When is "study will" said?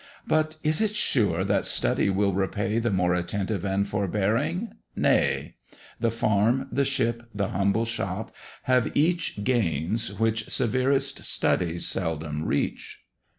1.67-2.33